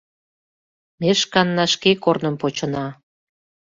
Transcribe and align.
—Ме 0.99 1.09
шканна 1.21 1.65
шке 1.73 1.91
корным 2.03 2.35
почына. 2.41 2.85